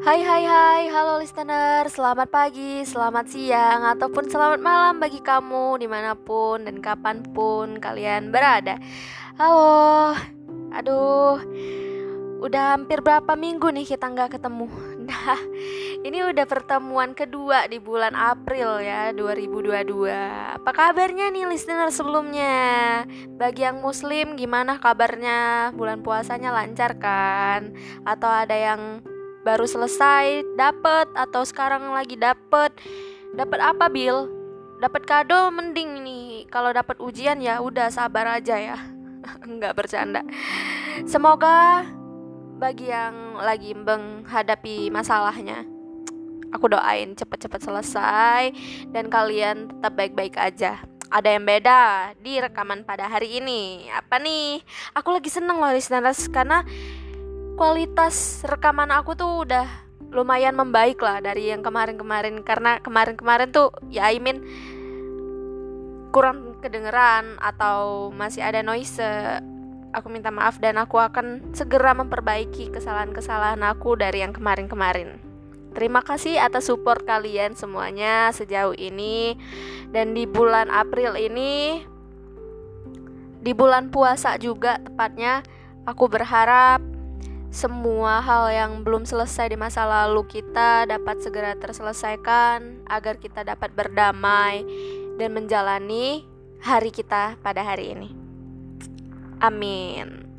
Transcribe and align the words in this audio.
Hai 0.00 0.24
hai 0.24 0.48
hai, 0.48 0.82
halo 0.88 1.20
listener, 1.20 1.84
selamat 1.84 2.32
pagi, 2.32 2.80
selamat 2.88 3.36
siang, 3.36 3.84
ataupun 3.84 4.32
selamat 4.32 4.56
malam 4.56 4.96
bagi 4.96 5.20
kamu 5.20 5.76
di 5.76 5.84
mana 5.84 6.16
pun 6.16 6.64
dan 6.64 6.80
kapan 6.80 7.20
pun 7.20 7.76
kalian 7.76 8.32
berada. 8.32 8.80
Halo, 9.36 10.16
aduh, 10.72 11.36
udah 12.40 12.80
hampir 12.80 13.04
berapa 13.04 13.36
minggu 13.36 13.68
nih 13.68 13.84
kita 13.92 14.08
nggak 14.08 14.40
ketemu? 14.40 14.72
Nah, 15.10 15.42
ini 16.06 16.22
udah 16.22 16.46
pertemuan 16.46 17.18
kedua 17.18 17.66
di 17.66 17.82
bulan 17.82 18.14
April 18.14 18.78
ya 18.78 19.10
2022 19.10 20.06
Apa 20.54 20.70
kabarnya 20.70 21.34
nih 21.34 21.50
listener 21.50 21.90
sebelumnya? 21.90 23.02
Bagi 23.34 23.66
yang 23.66 23.82
muslim 23.82 24.38
gimana 24.38 24.78
kabarnya? 24.78 25.74
Bulan 25.74 26.06
puasanya 26.06 26.54
lancar 26.54 26.94
kan? 26.94 27.74
Atau 28.06 28.30
ada 28.30 28.54
yang 28.54 29.02
baru 29.40 29.64
selesai 29.64 30.44
dapet 30.54 31.06
atau 31.16 31.42
sekarang 31.44 31.92
lagi 31.92 32.16
dapet 32.16 32.72
dapat 33.32 33.60
apa 33.62 33.88
Bill 33.88 34.28
dapat 34.80 35.04
kado 35.04 35.52
mending 35.52 36.00
nih 36.04 36.26
kalau 36.48 36.72
dapat 36.72 36.96
ujian 37.00 37.40
ya 37.44 37.60
udah 37.60 37.92
sabar 37.92 38.40
aja 38.40 38.56
ya. 38.56 38.78
Nggak 39.60 39.76
bercanda. 39.76 40.24
Semoga 41.04 41.84
bagi 42.56 42.88
yang 42.88 43.40
lagi 43.40 43.72
menghadapi 43.76 44.88
masalahnya 44.92 45.64
aku 46.50 46.66
doain 46.70 47.14
cepet-cepet 47.14 47.60
selesai 47.62 48.52
dan 48.90 49.06
kalian 49.08 49.70
tetap 49.70 49.92
baik-baik 49.94 50.34
aja. 50.36 50.82
Ada 51.10 51.34
yang 51.34 51.42
beda 51.42 52.14
di 52.22 52.38
rekaman 52.38 52.86
pada 52.86 53.10
hari 53.10 53.42
ini. 53.42 53.90
Apa 53.90 54.22
nih? 54.22 54.62
Aku 54.94 55.10
lagi 55.10 55.26
seneng 55.26 55.58
loh 55.58 55.74
listeners 55.74 56.30
karena 56.30 56.62
kualitas 57.60 58.40
rekaman 58.48 58.88
aku 58.88 59.12
tuh 59.12 59.44
udah 59.44 59.68
lumayan 60.16 60.56
membaik 60.56 60.96
lah 61.04 61.20
dari 61.20 61.52
yang 61.52 61.60
kemarin-kemarin. 61.60 62.40
Karena 62.40 62.80
kemarin-kemarin 62.80 63.52
tuh 63.52 63.68
ya 63.92 64.08
I 64.08 64.16
mean 64.16 64.40
kurang 66.08 66.56
kedengeran 66.64 67.36
atau 67.36 68.08
masih 68.16 68.40
ada 68.40 68.64
noise 68.64 68.96
aku 69.92 70.08
minta 70.08 70.32
maaf 70.32 70.56
dan 70.56 70.80
aku 70.80 70.96
akan 70.96 71.52
segera 71.52 71.92
memperbaiki 71.92 72.72
kesalahan-kesalahan 72.72 73.60
aku 73.60 73.92
dari 73.92 74.24
yang 74.24 74.32
kemarin-kemarin. 74.32 75.20
Terima 75.76 76.00
kasih 76.00 76.40
atas 76.40 76.72
support 76.72 77.04
kalian 77.04 77.52
semuanya 77.60 78.32
sejauh 78.32 78.72
ini. 78.72 79.36
Dan 79.92 80.16
di 80.16 80.24
bulan 80.24 80.72
April 80.72 81.12
ini 81.12 81.84
di 83.44 83.52
bulan 83.52 83.92
puasa 83.92 84.40
juga 84.40 84.80
tepatnya 84.80 85.44
aku 85.84 86.08
berharap 86.08 86.99
semua 87.50 88.22
hal 88.22 88.46
yang 88.54 88.72
belum 88.86 89.02
selesai 89.02 89.50
di 89.50 89.58
masa 89.58 89.82
lalu 89.82 90.22
kita 90.22 90.86
dapat 90.86 91.18
segera 91.18 91.58
terselesaikan 91.58 92.86
agar 92.86 93.18
kita 93.18 93.42
dapat 93.42 93.74
berdamai 93.74 94.62
dan 95.18 95.34
menjalani 95.34 96.22
hari 96.62 96.94
kita 96.94 97.34
pada 97.42 97.66
hari 97.66 97.98
ini. 97.98 98.08
Amin. 99.42 100.30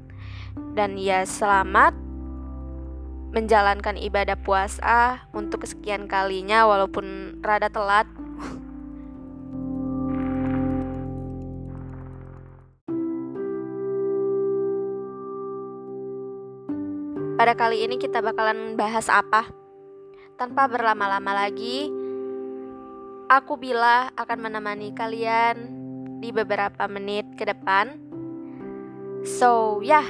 Dan 0.72 0.96
ya 0.96 1.28
selamat 1.28 1.92
menjalankan 3.36 4.00
ibadah 4.00 4.40
puasa 4.40 5.28
untuk 5.36 5.68
kesekian 5.68 6.08
kalinya 6.08 6.64
walaupun 6.64 7.40
rada 7.44 7.68
telat 7.68 8.08
Pada 17.42 17.58
kali 17.58 17.82
ini 17.82 17.98
kita 17.98 18.22
bakalan 18.22 18.78
bahas 18.78 19.10
apa? 19.10 19.50
Tanpa 20.38 20.70
berlama-lama 20.70 21.34
lagi, 21.34 21.90
aku 23.34 23.58
bila 23.58 24.14
akan 24.14 24.46
menemani 24.46 24.94
kalian 24.94 25.58
di 26.22 26.30
beberapa 26.30 26.86
menit 26.86 27.26
ke 27.34 27.50
depan. 27.50 27.98
So, 29.26 29.82
yeah, 29.82 30.06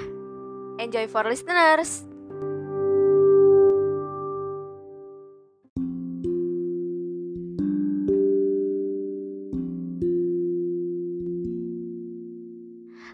enjoy 0.75 1.07
for 1.07 1.23
listeners. 1.23 2.03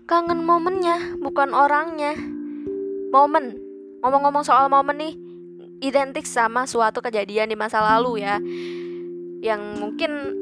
Kangen 0.10 0.42
momennya, 0.42 1.22
bukan 1.22 1.54
orangnya. 1.54 2.18
Momen 3.14 3.67
ngomong-ngomong 4.02 4.44
soal 4.46 4.70
momen 4.70 4.98
nih 4.98 5.14
identik 5.82 6.26
sama 6.26 6.66
suatu 6.66 7.02
kejadian 7.02 7.50
di 7.50 7.58
masa 7.58 7.82
lalu 7.82 8.26
ya 8.26 8.42
yang 9.42 9.62
mungkin 9.78 10.34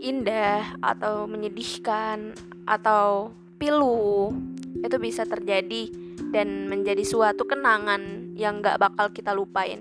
indah 0.00 0.76
atau 0.80 1.28
menyedihkan 1.28 2.36
atau 2.68 3.32
pilu 3.56 4.32
itu 4.80 4.96
bisa 5.00 5.24
terjadi 5.24 5.88
dan 6.32 6.68
menjadi 6.68 7.04
suatu 7.04 7.48
kenangan 7.48 8.32
yang 8.36 8.60
gak 8.60 8.80
bakal 8.80 9.08
kita 9.08 9.32
lupain. 9.32 9.80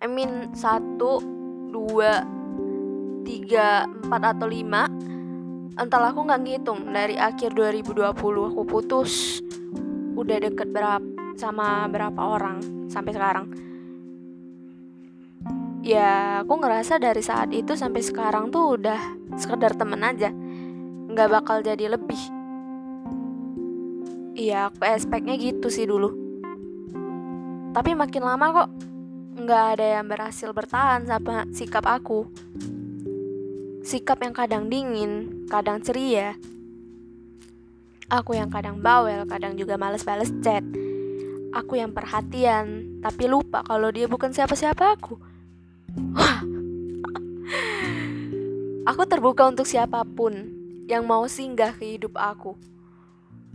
I 0.00 0.06
mean 0.06 0.54
satu, 0.54 1.20
dua, 1.70 2.22
tiga, 3.26 3.84
empat 3.84 4.22
atau 4.36 4.48
lima 4.48 4.88
Entahlah 5.80 6.12
aku 6.12 6.26
nggak 6.26 6.42
ngitung 6.44 6.92
dari 6.92 7.16
akhir 7.16 7.56
2020 7.56 8.04
aku 8.52 8.62
putus 8.68 9.40
udah 10.20 10.36
deket 10.36 10.68
berapa 10.68 11.20
sama 11.40 11.88
berapa 11.88 12.20
orang 12.20 12.60
sampai 12.92 13.12
sekarang. 13.16 13.46
Ya 15.80 16.44
aku 16.44 16.60
ngerasa 16.60 17.00
dari 17.00 17.24
saat 17.24 17.48
itu 17.56 17.72
sampai 17.72 18.04
sekarang 18.04 18.52
tuh 18.52 18.76
udah 18.76 19.00
sekedar 19.40 19.72
temen 19.72 20.04
aja. 20.04 20.28
Nggak 21.08 21.28
bakal 21.40 21.64
jadi 21.64 21.96
lebih. 21.96 22.20
Iya 24.36 24.68
aku 24.68 24.84
expectnya 24.84 25.40
gitu 25.40 25.72
sih 25.72 25.88
dulu. 25.88 26.12
Tapi 27.72 27.96
makin 27.96 28.22
lama 28.28 28.46
kok 28.52 28.70
nggak 29.40 29.64
ada 29.78 29.86
yang 29.96 30.06
berhasil 30.12 30.52
bertahan 30.52 31.08
sama 31.08 31.48
sikap 31.48 31.88
aku. 31.88 32.28
Sikap 33.80 34.20
yang 34.20 34.36
kadang 34.36 34.68
dingin 34.68 35.48
kadang 35.48 35.80
ceria 35.80 36.36
Aku 38.10 38.34
yang 38.34 38.50
kadang 38.50 38.82
bawel, 38.82 39.22
kadang 39.30 39.54
juga 39.54 39.78
males 39.78 40.02
bales 40.02 40.34
chat. 40.42 40.66
Aku 41.54 41.78
yang 41.78 41.94
perhatian, 41.94 42.98
tapi 42.98 43.30
lupa 43.30 43.62
kalau 43.62 43.94
dia 43.94 44.10
bukan 44.10 44.34
siapa-siapa 44.34 44.98
aku. 44.98 45.14
aku 48.90 49.02
terbuka 49.06 49.46
untuk 49.46 49.62
siapa 49.62 50.02
pun 50.02 50.34
yang 50.90 51.06
mau 51.06 51.22
singgah 51.30 51.70
ke 51.70 51.94
hidup 51.94 52.18
aku. 52.18 52.58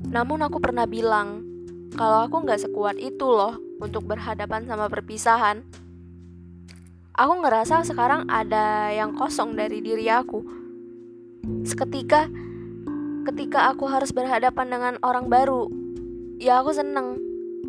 Namun 0.07 0.47
aku 0.47 0.63
pernah 0.63 0.87
bilang, 0.87 1.43
kalau 1.99 2.23
aku 2.23 2.47
nggak 2.47 2.63
sekuat 2.63 2.95
itu 2.95 3.27
loh 3.27 3.59
untuk 3.83 4.07
berhadapan 4.07 4.63
sama 4.63 4.87
perpisahan. 4.87 5.67
Aku 7.11 7.43
ngerasa 7.43 7.83
sekarang 7.83 8.31
ada 8.31 8.87
yang 8.95 9.19
kosong 9.19 9.59
dari 9.59 9.83
diri 9.83 10.07
aku. 10.07 10.39
Seketika 11.67 12.44
ketika 13.25 13.73
aku 13.73 13.89
harus 13.89 14.13
berhadapan 14.13 14.69
dengan 14.69 14.93
orang 15.01 15.25
baru, 15.27 15.65
ya 16.37 16.61
aku 16.61 16.71
seneng. 16.77 17.17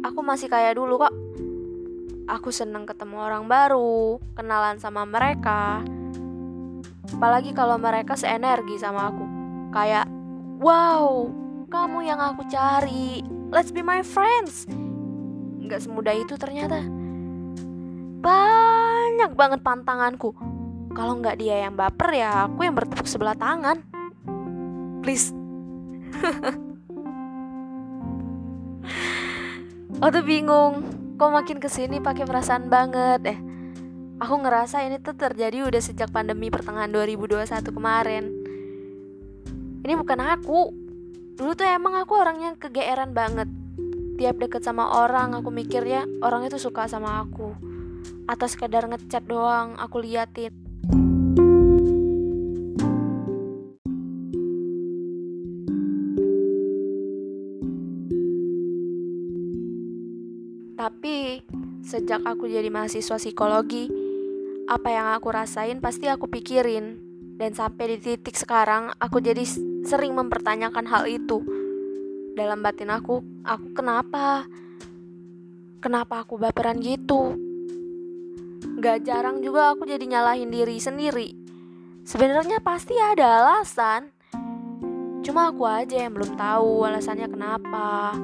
Aku 0.04 0.20
masih 0.20 0.52
kayak 0.52 0.76
dulu 0.76 1.00
kok. 1.00 1.14
Aku 2.28 2.52
seneng 2.52 2.84
ketemu 2.84 3.16
orang 3.16 3.48
baru, 3.48 4.20
kenalan 4.36 4.76
sama 4.76 5.08
mereka. 5.08 5.80
Apalagi 7.16 7.56
kalau 7.56 7.80
mereka 7.80 8.18
seenergi 8.18 8.76
sama 8.76 9.08
aku. 9.08 9.24
Kayak, 9.72 10.04
wow, 10.60 11.32
kamu 11.72 12.04
yang 12.04 12.20
aku 12.20 12.44
cari. 12.52 13.24
Let's 13.48 13.72
be 13.72 13.80
my 13.80 14.04
friends. 14.04 14.68
Gak 15.64 15.82
semudah 15.86 16.12
itu 16.12 16.36
ternyata. 16.36 16.84
Banyak 18.20 19.32
banget 19.38 19.60
pantanganku. 19.62 20.34
Kalau 20.96 21.20
nggak 21.20 21.36
dia 21.36 21.68
yang 21.68 21.76
baper 21.76 22.08
ya 22.16 22.48
aku 22.48 22.64
yang 22.64 22.72
bertepuk 22.72 23.04
sebelah 23.04 23.36
tangan. 23.36 23.84
Please, 25.04 25.35
Oh 29.96 30.12
tuh 30.12 30.20
bingung 30.20 30.84
Kok 31.16 31.32
makin 31.32 31.56
ke 31.56 31.72
sini 31.72 31.96
pakai 32.04 32.28
perasaan 32.28 32.68
banget. 32.68 33.24
Eh 33.24 33.38
Aku 34.16 34.40
ngerasa 34.40 34.80
ini 34.80 34.96
tuh 34.96 35.12
terjadi 35.12 35.68
udah 35.68 35.80
sejak 35.80 36.08
pandemi 36.08 36.48
pertengahan 36.48 36.88
2021 36.88 37.68
kemarin. 37.68 38.24
Ini 39.84 39.92
bukan 39.92 40.20
aku. 40.24 40.72
Dulu 41.36 41.52
tuh 41.52 41.68
emang 41.68 42.00
aku 42.00 42.16
orangnya 42.16 42.56
kegeeran 42.56 43.12
banget. 43.12 43.44
Tiap 44.16 44.40
deket 44.40 44.64
sama 44.64 45.04
orang 45.04 45.36
aku 45.36 45.52
mikirnya 45.52 46.08
orang 46.24 46.48
itu 46.48 46.56
suka 46.56 46.88
sama 46.88 47.24
aku. 47.24 47.52
Atau 48.24 48.48
sekedar 48.48 48.88
ngechat 48.88 49.28
doang 49.28 49.76
aku 49.76 50.00
liatin 50.00 50.65
sejak 62.06 62.22
aku 62.22 62.46
jadi 62.46 62.70
mahasiswa 62.70 63.18
psikologi, 63.18 63.90
apa 64.70 64.94
yang 64.94 65.10
aku 65.10 65.26
rasain 65.26 65.82
pasti 65.82 66.06
aku 66.06 66.30
pikirin. 66.30 67.02
Dan 67.34 67.50
sampai 67.50 67.98
di 67.98 67.98
titik 67.98 68.38
sekarang, 68.38 68.94
aku 69.02 69.18
jadi 69.18 69.42
sering 69.82 70.14
mempertanyakan 70.14 70.86
hal 70.86 71.10
itu. 71.10 71.42
Dalam 72.38 72.62
batin 72.62 72.94
aku, 72.94 73.42
aku 73.42 73.74
kenapa? 73.74 74.46
Kenapa 75.82 76.22
aku 76.22 76.38
baperan 76.38 76.78
gitu? 76.78 77.34
Gak 78.78 79.02
jarang 79.02 79.42
juga 79.42 79.74
aku 79.74 79.82
jadi 79.82 80.06
nyalahin 80.06 80.54
diri 80.54 80.78
sendiri. 80.78 81.34
Sebenarnya 82.06 82.62
pasti 82.62 82.94
ada 83.02 83.42
alasan. 83.42 84.14
Cuma 85.26 85.50
aku 85.50 85.66
aja 85.66 86.06
yang 86.06 86.14
belum 86.14 86.38
tahu 86.38 86.86
alasannya 86.86 87.26
kenapa. 87.26 88.14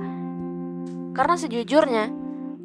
Karena 1.18 1.34
sejujurnya, 1.34 2.21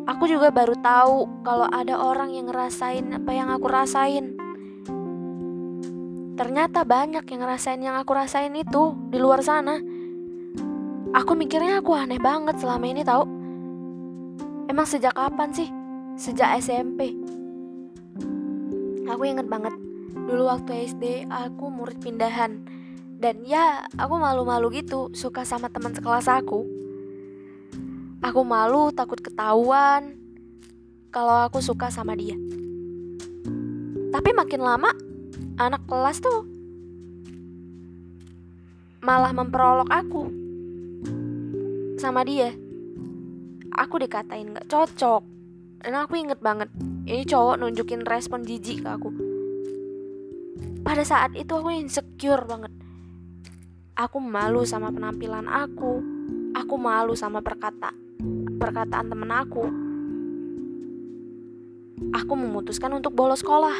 aku 0.07 0.23
juga 0.31 0.49
baru 0.49 0.73
tahu 0.79 1.43
kalau 1.43 1.67
ada 1.67 1.99
orang 1.99 2.31
yang 2.31 2.47
ngerasain 2.47 3.11
apa 3.11 3.31
yang 3.35 3.51
aku 3.51 3.67
rasain. 3.67 4.39
Ternyata 6.39 6.87
banyak 6.87 7.27
yang 7.27 7.41
ngerasain 7.43 7.81
yang 7.83 7.99
aku 7.99 8.15
rasain 8.15 8.55
itu 8.55 8.95
di 9.11 9.19
luar 9.19 9.43
sana. 9.43 9.75
Aku 11.11 11.35
mikirnya 11.35 11.83
aku 11.83 11.91
aneh 11.91 12.21
banget 12.21 12.55
selama 12.63 12.85
ini 12.87 13.03
tahu. 13.03 13.25
Emang 14.71 14.87
sejak 14.87 15.11
kapan 15.17 15.51
sih? 15.51 15.67
Sejak 16.15 16.55
SMP. 16.63 17.11
Aku 19.07 19.23
inget 19.23 19.47
banget 19.47 19.75
dulu 20.27 20.51
waktu 20.51 20.91
SD 20.91 21.31
aku 21.31 21.71
murid 21.71 22.03
pindahan 22.03 22.67
dan 23.17 23.47
ya 23.47 23.87
aku 23.95 24.19
malu-malu 24.19 24.83
gitu 24.83 25.07
suka 25.15 25.47
sama 25.47 25.71
teman 25.71 25.95
sekelas 25.95 26.27
aku 26.27 26.76
Aku 28.17 28.41
malu 28.41 28.89
takut 28.89 29.21
ketahuan 29.21 30.17
kalau 31.13 31.45
aku 31.45 31.61
suka 31.61 31.93
sama 31.93 32.17
dia. 32.17 32.33
Tapi 34.09 34.33
makin 34.33 34.57
lama 34.57 34.89
anak 35.61 35.85
kelas 35.85 36.17
tuh 36.17 36.41
malah 39.05 39.29
memperolok 39.29 39.89
aku 39.93 40.23
sama 42.01 42.25
dia. 42.25 42.57
Aku 43.77 44.01
dikatain 44.01 44.57
gak 44.57 44.65
cocok. 44.65 45.21
Dan 45.85 45.93
aku 45.93 46.17
inget 46.17 46.41
banget, 46.41 46.73
ini 47.05 47.21
cowok 47.21 47.61
nunjukin 47.61 48.01
respon 48.01 48.41
jijik 48.41 48.81
ke 48.81 48.89
aku. 48.89 49.13
Pada 50.81 51.05
saat 51.05 51.37
itu 51.37 51.53
aku 51.53 51.69
insecure 51.69 52.41
banget. 52.49 52.73
Aku 53.93 54.17
malu 54.17 54.65
sama 54.65 54.89
penampilan 54.89 55.45
aku. 55.45 56.01
Aku 56.57 56.81
malu 56.81 57.13
sama 57.13 57.45
perkataan 57.45 58.06
perkataan 58.57 59.07
temen 59.07 59.29
aku. 59.29 59.63
Aku 62.13 62.33
memutuskan 62.33 62.93
untuk 62.97 63.13
bolos 63.13 63.45
sekolah. 63.45 63.73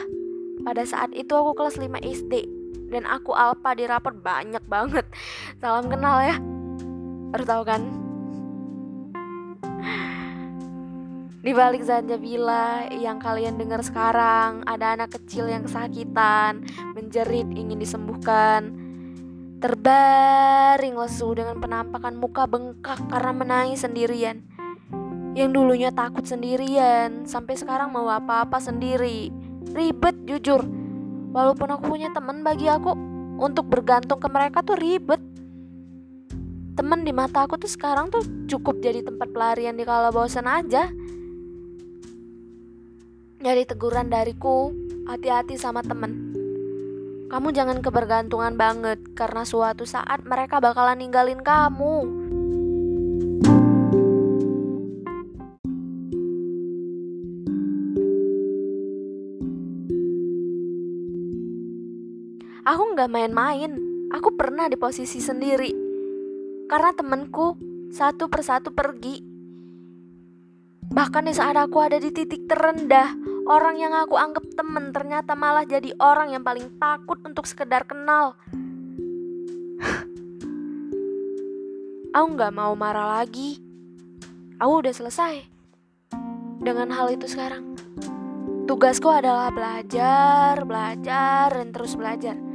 Pada 0.66 0.82
saat 0.86 1.14
itu 1.14 1.34
aku 1.34 1.54
kelas 1.54 1.78
5 1.78 2.02
SD 2.02 2.34
dan 2.90 3.04
aku 3.06 3.34
alpa 3.34 3.74
di 3.78 3.86
rapor 3.86 4.16
banyak 4.16 4.64
banget. 4.66 5.06
Salam 5.62 5.90
kenal 5.90 6.22
ya. 6.24 6.36
Baru 7.34 7.44
tahu 7.46 7.64
kan? 7.68 7.82
Di 11.48 11.56
balik 11.56 11.80
Zanjabila 11.86 12.92
yang 12.92 13.24
kalian 13.24 13.56
dengar 13.56 13.80
sekarang, 13.80 14.68
ada 14.68 15.00
anak 15.00 15.16
kecil 15.16 15.48
yang 15.48 15.64
kesakitan, 15.64 16.68
menjerit 16.92 17.48
ingin 17.56 17.80
disembuhkan. 17.80 18.76
Terbaring 19.64 21.00
lesu 21.00 21.32
dengan 21.34 21.64
penampakan 21.64 22.20
muka 22.20 22.46
bengkak 22.52 23.00
karena 23.08 23.32
menangis 23.32 23.80
sendirian 23.80 24.44
yang 25.38 25.54
dulunya 25.54 25.94
takut 25.94 26.26
sendirian 26.26 27.30
sampai 27.30 27.54
sekarang 27.54 27.94
mau 27.94 28.10
apa-apa 28.10 28.58
sendiri. 28.58 29.30
Ribet 29.70 30.26
jujur. 30.26 30.66
Walaupun 31.30 31.78
aku 31.78 31.94
punya 31.94 32.10
teman 32.10 32.42
bagi 32.42 32.66
aku 32.66 32.98
untuk 33.38 33.70
bergantung 33.70 34.18
ke 34.18 34.26
mereka 34.26 34.66
tuh 34.66 34.74
ribet. 34.74 35.22
Teman 36.74 37.06
di 37.06 37.14
mata 37.14 37.46
aku 37.46 37.62
tuh 37.62 37.70
sekarang 37.70 38.10
tuh 38.10 38.26
cukup 38.50 38.82
jadi 38.82 39.06
tempat 39.06 39.30
pelarian 39.30 39.78
di 39.78 39.86
kala 39.86 40.10
bosan 40.10 40.50
aja. 40.50 40.90
Jadi 43.38 43.62
teguran 43.70 44.10
dariku 44.10 44.74
hati-hati 45.06 45.62
sama 45.62 45.86
temen 45.86 46.34
kamu 47.28 47.52
jangan 47.52 47.84
kebergantungan 47.84 48.56
banget 48.56 49.04
karena 49.12 49.44
suatu 49.44 49.84
saat 49.84 50.24
mereka 50.24 50.64
bakalan 50.64 50.96
ninggalin 50.96 51.44
kamu 51.44 52.08
nggak 63.08 63.32
main-main. 63.32 63.72
Aku 64.12 64.36
pernah 64.36 64.68
di 64.68 64.76
posisi 64.76 65.24
sendiri. 65.24 65.72
Karena 66.68 66.92
temenku 66.92 67.56
satu 67.88 68.28
persatu 68.28 68.76
pergi. 68.76 69.24
Bahkan 70.92 71.24
di 71.24 71.32
saat 71.32 71.56
aku 71.56 71.80
ada 71.80 72.04
di 72.04 72.12
titik 72.12 72.52
terendah, 72.52 73.16
orang 73.48 73.80
yang 73.80 73.96
aku 73.96 74.20
anggap 74.20 74.44
temen 74.60 74.92
ternyata 74.92 75.40
malah 75.40 75.64
jadi 75.64 75.96
orang 76.04 76.36
yang 76.36 76.44
paling 76.44 76.68
takut 76.76 77.16
untuk 77.24 77.48
sekedar 77.48 77.88
kenal. 77.88 78.36
aku 82.16 82.28
nggak 82.36 82.52
mau 82.52 82.76
marah 82.76 83.24
lagi. 83.24 83.56
Aku 84.60 84.84
udah 84.84 84.92
selesai 84.92 85.48
dengan 86.60 86.92
hal 86.92 87.16
itu 87.16 87.24
sekarang. 87.24 87.72
Tugasku 88.68 89.08
adalah 89.08 89.48
belajar, 89.48 90.60
belajar, 90.68 91.56
dan 91.56 91.72
terus 91.72 91.96
belajar. 91.96 92.47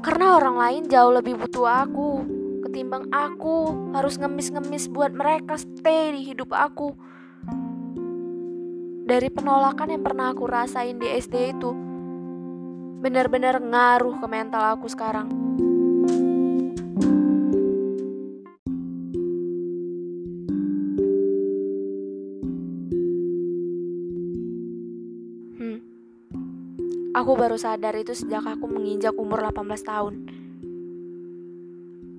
Karena 0.00 0.40
orang 0.40 0.56
lain 0.56 0.82
jauh 0.88 1.12
lebih 1.12 1.36
butuh 1.36 1.68
aku 1.68 2.40
ketimbang 2.70 3.10
aku 3.10 3.90
harus 3.90 4.14
ngemis-ngemis 4.14 4.86
buat 4.94 5.10
mereka 5.10 5.58
stay 5.58 6.14
di 6.14 6.22
hidup 6.22 6.54
aku. 6.54 6.94
Dari 9.10 9.26
penolakan 9.26 9.90
yang 9.90 10.06
pernah 10.06 10.30
aku 10.30 10.46
rasain 10.46 11.02
di 11.02 11.10
SD 11.10 11.58
itu, 11.58 11.74
benar-benar 13.02 13.58
ngaruh 13.58 14.22
ke 14.22 14.26
mental 14.30 14.78
aku 14.78 14.86
sekarang. 14.86 15.26
Aku 27.10 27.34
baru 27.34 27.58
sadar 27.58 27.98
itu 27.98 28.14
sejak 28.14 28.46
aku 28.46 28.70
menginjak 28.70 29.18
umur 29.18 29.42
18 29.42 29.82
tahun. 29.82 30.14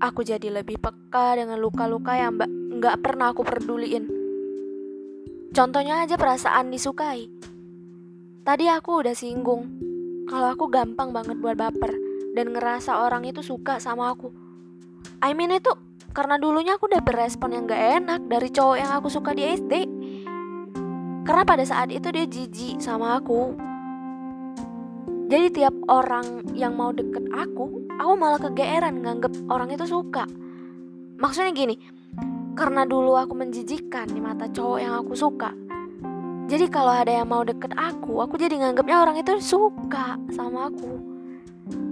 Aku 0.04 0.20
jadi 0.28 0.52
lebih 0.52 0.84
peka 0.84 1.40
dengan 1.40 1.64
luka-luka 1.64 2.12
yang 2.20 2.36
nggak 2.76 3.00
pernah 3.00 3.32
aku 3.32 3.48
peduliin. 3.48 4.12
Contohnya 5.56 6.04
aja 6.04 6.20
perasaan 6.20 6.76
disukai. 6.76 7.32
Tadi 8.44 8.68
aku 8.68 9.00
udah 9.00 9.16
singgung 9.16 9.72
kalau 10.28 10.52
aku 10.52 10.68
gampang 10.68 11.16
banget 11.16 11.40
buat 11.40 11.56
baper 11.56 11.96
dan 12.36 12.52
ngerasa 12.52 13.00
orang 13.00 13.24
itu 13.24 13.40
suka 13.40 13.80
sama 13.80 14.12
aku. 14.12 14.28
I 15.24 15.32
mean 15.32 15.56
itu 15.56 15.72
karena 16.12 16.36
dulunya 16.36 16.76
aku 16.76 16.92
udah 16.92 17.00
berespon 17.00 17.56
yang 17.56 17.64
gak 17.64 18.04
enak 18.04 18.28
dari 18.28 18.52
cowok 18.52 18.76
yang 18.76 18.92
aku 18.92 19.08
suka 19.08 19.32
di 19.32 19.56
SD. 19.56 19.88
Karena 21.24 21.48
pada 21.48 21.64
saat 21.64 21.88
itu 21.96 22.12
dia 22.12 22.28
jijik 22.28 22.84
sama 22.84 23.16
aku 23.16 23.71
jadi 25.32 25.48
tiap 25.48 25.72
orang 25.88 26.44
yang 26.52 26.76
mau 26.76 26.92
deket 26.92 27.24
aku 27.32 27.88
aku 27.96 28.14
malah 28.20 28.36
kegeeran 28.36 29.00
nganggep 29.00 29.32
orang 29.48 29.72
itu 29.72 29.88
suka. 29.88 30.28
Maksudnya 31.16 31.56
gini 31.56 31.80
karena 32.52 32.84
dulu 32.84 33.16
aku 33.16 33.32
menjijikan 33.40 34.12
di 34.12 34.20
mata 34.20 34.52
cowok 34.52 34.80
yang 34.84 35.00
aku 35.00 35.16
suka. 35.16 35.56
Jadi 36.52 36.68
kalau 36.68 36.92
ada 36.92 37.16
yang 37.16 37.32
mau 37.32 37.48
deket 37.48 37.72
aku 37.80 38.20
aku 38.20 38.36
jadi 38.36 38.60
nganggepnya 38.60 39.08
orang 39.08 39.24
itu 39.24 39.40
suka 39.40 40.20
sama 40.36 40.68
aku. 40.68 41.00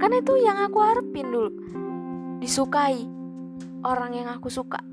Kan 0.04 0.12
itu 0.12 0.36
yang 0.44 0.60
aku 0.60 0.84
harapin 0.84 1.32
dulu. 1.32 1.52
Disukai 2.44 3.08
orang 3.88 4.20
yang 4.20 4.28
aku 4.36 4.52
suka. 4.52 4.84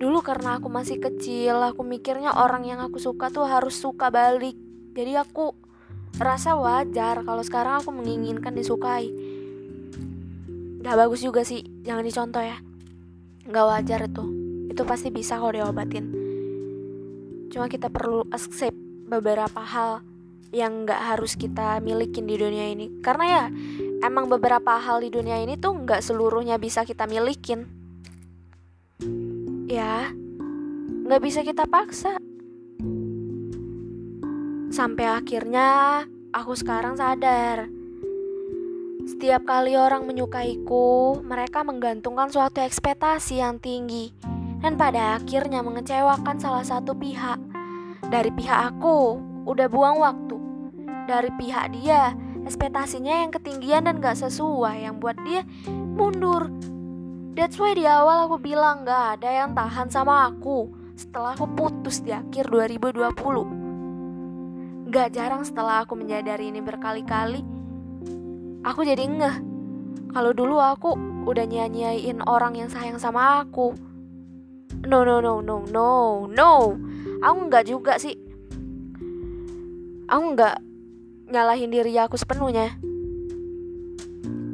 Dulu 0.00 0.24
karena 0.24 0.56
aku 0.56 0.72
masih 0.72 0.96
kecil 0.96 1.60
aku 1.60 1.84
mikirnya 1.84 2.32
orang 2.32 2.64
yang 2.64 2.80
aku 2.80 2.96
suka 2.96 3.28
tuh 3.28 3.44
harus 3.44 3.76
suka 3.76 4.08
balik. 4.08 4.56
Jadi 4.96 5.20
aku 5.20 5.52
rasa 6.18 6.58
wajar 6.58 7.22
kalau 7.22 7.42
sekarang 7.44 7.84
aku 7.84 7.94
menginginkan 7.94 8.56
disukai. 8.56 9.12
Gak 10.80 10.96
bagus 10.96 11.20
juga 11.20 11.44
sih 11.44 11.62
jangan 11.84 12.02
dicontoh 12.02 12.40
ya. 12.40 12.58
Gak 13.46 13.66
wajar 13.68 14.00
itu. 14.08 14.24
Itu 14.72 14.82
pasti 14.88 15.12
bisa 15.12 15.36
kalau 15.36 15.52
diobatin. 15.52 16.10
Cuma 17.52 17.68
kita 17.68 17.92
perlu 17.92 18.24
accept 18.32 18.74
beberapa 19.06 19.60
hal 19.60 20.00
yang 20.50 20.88
gak 20.88 21.14
harus 21.14 21.38
kita 21.38 21.78
milikin 21.84 22.26
di 22.26 22.34
dunia 22.40 22.72
ini. 22.72 23.02
Karena 23.04 23.24
ya 23.28 23.44
emang 24.02 24.26
beberapa 24.26 24.80
hal 24.80 25.04
di 25.04 25.12
dunia 25.12 25.38
ini 25.38 25.60
tuh 25.60 25.76
gak 25.84 26.02
seluruhnya 26.02 26.56
bisa 26.56 26.82
kita 26.82 27.04
milikin. 27.06 27.68
Ya 29.70 30.10
Gak 31.10 31.26
bisa 31.26 31.42
kita 31.42 31.66
paksa. 31.66 32.19
Sampai 34.70 35.02
akhirnya 35.02 36.06
aku 36.30 36.54
sekarang 36.54 36.94
sadar. 36.94 37.66
Setiap 39.02 39.42
kali 39.42 39.74
orang 39.74 40.06
menyukaiku, 40.06 41.18
mereka 41.26 41.66
menggantungkan 41.66 42.30
suatu 42.30 42.62
ekspektasi 42.62 43.42
yang 43.42 43.58
tinggi 43.58 44.14
dan 44.62 44.78
pada 44.78 45.18
akhirnya 45.18 45.66
mengecewakan 45.66 46.38
salah 46.38 46.62
satu 46.62 46.94
pihak. 46.94 47.42
Dari 48.14 48.30
pihak 48.30 48.70
aku, 48.70 49.18
udah 49.50 49.66
buang 49.66 49.98
waktu. 49.98 50.38
Dari 51.10 51.34
pihak 51.34 51.74
dia, 51.74 52.14
ekspektasinya 52.46 53.26
yang 53.26 53.34
ketinggian 53.34 53.90
dan 53.90 53.98
gak 53.98 54.22
sesuai 54.22 54.86
yang 54.86 55.02
buat 55.02 55.18
dia 55.26 55.42
mundur. 55.98 56.46
That's 57.34 57.58
why 57.58 57.74
di 57.74 57.90
awal 57.90 58.30
aku 58.30 58.38
bilang 58.38 58.86
gak 58.86 59.18
ada 59.18 59.30
yang 59.34 59.50
tahan 59.50 59.90
sama 59.90 60.30
aku 60.30 60.70
setelah 60.94 61.34
aku 61.34 61.50
putus 61.58 62.06
di 62.06 62.14
akhir 62.14 62.46
2020. 62.54 63.59
Gak 64.90 65.14
jarang 65.14 65.46
setelah 65.46 65.86
aku 65.86 65.94
menyadari 65.94 66.50
ini 66.50 66.58
berkali-kali, 66.58 67.46
aku 68.66 68.82
jadi 68.82 69.06
ngeh. 69.06 69.36
Kalau 70.10 70.34
dulu 70.34 70.58
aku 70.58 70.98
udah 71.30 71.46
nyanyiin 71.46 72.26
orang 72.26 72.58
yang 72.58 72.66
sayang 72.66 72.98
sama 72.98 73.46
aku. 73.46 73.70
No, 74.82 75.06
no, 75.06 75.22
no, 75.22 75.38
no, 75.38 75.62
no, 75.70 76.26
no. 76.26 76.74
Aku 77.22 77.38
nggak 77.46 77.70
juga 77.70 78.02
sih. 78.02 78.18
Aku 80.10 80.34
nggak 80.34 80.58
nyalahin 81.30 81.70
diri 81.70 81.94
aku 81.94 82.18
sepenuhnya. 82.18 82.74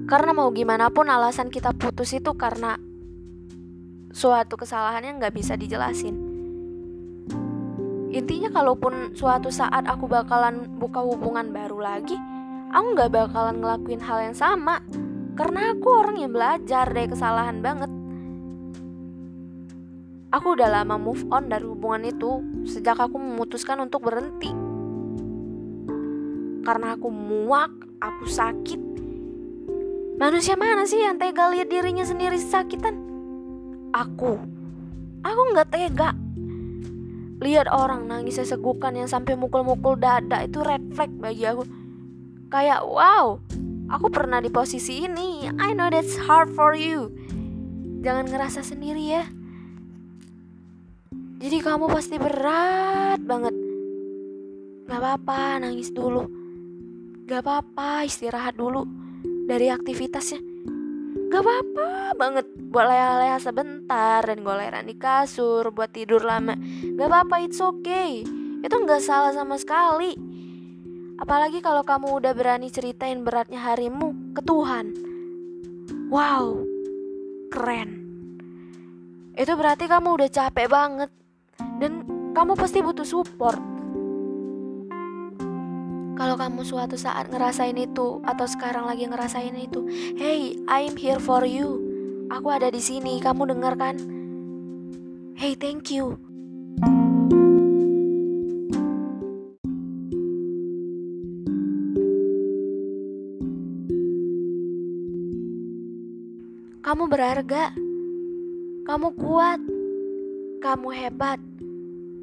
Karena 0.04 0.36
mau 0.36 0.52
gimana 0.52 0.92
pun 0.92 1.08
alasan 1.08 1.48
kita 1.48 1.72
putus 1.72 2.12
itu 2.12 2.36
karena 2.36 2.76
suatu 4.12 4.60
kesalahan 4.60 5.00
yang 5.00 5.16
nggak 5.16 5.32
bisa 5.32 5.56
dijelasin 5.56 6.25
intinya 8.16 8.48
kalaupun 8.48 9.12
suatu 9.12 9.52
saat 9.52 9.84
aku 9.84 10.08
bakalan 10.08 10.64
buka 10.80 11.04
hubungan 11.04 11.52
baru 11.52 11.78
lagi 11.78 12.16
aku 12.76 12.86
nggak 12.92 13.12
bakalan 13.12 13.56
ngelakuin 13.62 14.02
hal 14.02 14.18
yang 14.20 14.36
sama. 14.36 14.84
Karena 15.36 15.76
aku 15.76 15.88
orang 15.92 16.16
yang 16.16 16.32
belajar 16.32 16.88
dari 16.88 17.08
kesalahan 17.08 17.60
banget. 17.60 17.92
Aku 20.32 20.56
udah 20.56 20.68
lama 20.68 20.96
move 20.96 21.24
on 21.32 21.48
dari 21.48 21.64
hubungan 21.64 22.08
itu 22.08 22.40
sejak 22.68 22.96
aku 22.96 23.16
memutuskan 23.20 23.80
untuk 23.84 24.04
berhenti. 24.04 24.52
Karena 26.64 26.96
aku 26.96 27.08
muak 27.12 27.72
aku 28.00 28.24
sakit. 28.26 28.80
Manusia 30.16 30.56
mana 30.56 30.88
sih 30.88 31.04
yang 31.04 31.20
tega 31.20 31.52
lihat 31.52 31.68
dirinya 31.68 32.02
sendiri 32.02 32.40
sakitan? 32.40 32.96
Aku. 33.92 34.40
Aku 35.20 35.40
nggak 35.52 35.68
tega 35.68 36.16
lihat 37.40 37.68
orang 37.68 38.08
nangis 38.08 38.40
sesegukan 38.40 38.96
yang 38.96 39.08
sampai 39.08 39.36
mukul-mukul 39.36 40.00
dada 40.00 40.44
itu 40.44 40.64
red 40.64 40.82
flag 40.96 41.12
bagi 41.20 41.44
aku. 41.44 41.64
Kayak 42.48 42.86
wow 42.86 43.36
aku 43.90 44.06
pernah 44.08 44.40
di 44.40 44.48
posisi 44.48 45.04
ini. 45.04 45.50
I 45.60 45.76
know 45.76 45.92
that's 45.92 46.16
hard 46.16 46.50
for 46.54 46.72
you. 46.72 47.12
Jangan 48.00 48.30
ngerasa 48.30 48.62
sendiri 48.62 49.02
ya. 49.02 49.24
Jadi 51.36 51.58
kamu 51.60 51.92
pasti 51.92 52.16
berat 52.16 53.20
banget. 53.20 53.52
Gak 54.88 55.00
apa-apa 55.02 55.60
nangis 55.60 55.92
dulu. 55.92 56.24
Gak 57.26 57.42
apa-apa 57.44 58.06
istirahat 58.06 58.56
dulu 58.56 58.86
dari 59.44 59.68
aktivitasnya. 59.68 60.40
Gak 61.26 61.42
apa-apa 61.42 62.14
banget 62.14 62.46
buat 62.70 62.86
leha-leha 62.86 63.38
sebentar 63.42 64.22
dan 64.24 64.40
goleran 64.46 64.86
di 64.86 64.94
kasur 64.96 65.74
buat 65.74 65.90
tidur 65.90 66.22
lama 66.22 66.54
gak 66.96 67.08
apa-apa 67.12 67.44
it's 67.44 67.60
okay 67.60 68.24
itu 68.64 68.76
gak 68.88 69.04
salah 69.04 69.36
sama 69.36 69.60
sekali 69.60 70.16
apalagi 71.20 71.60
kalau 71.60 71.84
kamu 71.84 72.16
udah 72.18 72.32
berani 72.32 72.72
ceritain 72.72 73.20
beratnya 73.20 73.60
harimu 73.60 74.32
ke 74.32 74.40
Tuhan 74.40 74.96
wow 76.08 76.56
keren 77.52 77.90
itu 79.36 79.52
berarti 79.52 79.84
kamu 79.84 80.08
udah 80.16 80.28
capek 80.32 80.66
banget 80.72 81.10
dan 81.76 82.04
kamu 82.32 82.56
pasti 82.56 82.80
butuh 82.80 83.04
support 83.04 83.60
kalau 86.16 86.32
kamu 86.40 86.64
suatu 86.64 86.96
saat 86.96 87.28
ngerasain 87.28 87.76
itu 87.76 88.24
atau 88.24 88.48
sekarang 88.48 88.88
lagi 88.88 89.04
ngerasain 89.04 89.52
itu, 89.52 89.84
hey, 90.16 90.56
I'm 90.64 90.96
here 90.96 91.20
for 91.20 91.44
you. 91.44 91.76
Aku 92.32 92.48
ada 92.48 92.72
di 92.72 92.80
sini, 92.80 93.20
kamu 93.20 93.52
dengar 93.52 93.76
kan? 93.76 94.00
Hey, 95.36 95.52
thank 95.52 95.92
you. 95.92 96.25
Kamu 106.96 107.12
berharga. 107.12 107.76
Kamu 108.88 109.08
kuat. 109.20 109.60
Kamu 110.64 110.88
hebat 110.96 111.36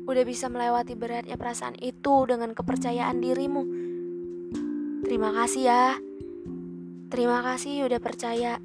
udah 0.10 0.24
bisa 0.26 0.50
melewati 0.50 0.98
beratnya 0.98 1.38
perasaan 1.38 1.78
itu 1.78 2.26
dengan 2.26 2.58
kepercayaan 2.58 3.22
dirimu. 3.22 3.70
Terima 5.06 5.30
kasih 5.30 5.62
ya. 5.70 5.94
Terima 7.06 7.46
kasih 7.46 7.86
udah 7.86 8.02
percaya 8.02 8.58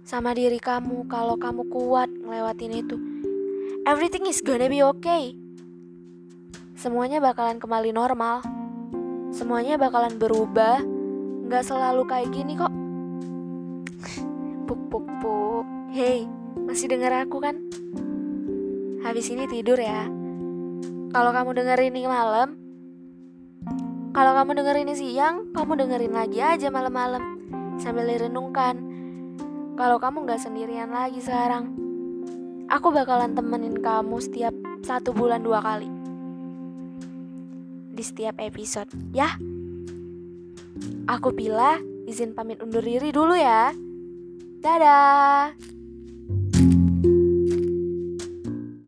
sama 0.00 0.32
diri 0.32 0.56
kamu 0.56 1.04
kalau 1.12 1.36
kamu 1.36 1.68
kuat 1.76 2.08
ngelewatin 2.08 2.72
itu. 2.80 2.96
Everything 3.84 4.24
is 4.32 4.40
gonna 4.40 4.72
be 4.72 4.80
okay. 4.80 5.36
Semuanya 6.72 7.20
bakalan 7.20 7.60
kembali 7.60 7.92
normal. 7.92 8.40
Semuanya 9.36 9.76
bakalan 9.76 10.16
berubah. 10.16 10.80
Gak 11.52 11.68
selalu 11.68 12.08
kayak 12.08 12.32
gini 12.32 12.56
kok. 12.56 12.72
Puk 14.64 14.64
puk 14.64 14.80
puk. 14.88 15.07
Hey, 15.98 16.30
masih 16.54 16.94
denger 16.94 17.26
aku 17.26 17.42
kan? 17.42 17.58
Habis 19.02 19.34
ini 19.34 19.50
tidur 19.50 19.82
ya. 19.82 20.06
Kalau 21.10 21.34
kamu 21.34 21.58
dengerin 21.58 21.90
ini 21.90 22.06
malam, 22.06 22.54
kalau 24.14 24.30
kamu 24.38 24.62
dengerin 24.62 24.86
ini 24.86 24.94
siang, 24.94 25.50
kamu 25.50 25.74
dengerin 25.74 26.14
lagi 26.14 26.38
aja 26.38 26.70
malam-malam 26.70 27.42
sambil 27.82 28.06
direnungkan. 28.06 28.78
Kalau 29.74 29.98
kamu 29.98 30.22
gak 30.22 30.38
sendirian 30.38 30.94
lagi 30.94 31.18
sekarang, 31.18 31.74
aku 32.70 32.94
bakalan 32.94 33.34
temenin 33.34 33.82
kamu 33.82 34.22
setiap 34.22 34.54
satu 34.86 35.10
bulan 35.10 35.42
dua 35.42 35.58
kali 35.58 35.90
di 37.90 38.06
setiap 38.06 38.38
episode, 38.38 38.86
ya. 39.10 39.34
Aku 41.10 41.34
pilih 41.34 42.06
izin 42.06 42.38
pamit 42.38 42.62
undur 42.62 42.86
diri 42.86 43.10
dulu 43.10 43.34
ya. 43.34 43.74
Dadah. 44.62 45.77